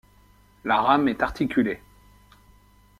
La 0.63 0.81
rame 0.81 1.09
est 1.09 1.21
articulée. 1.21 1.79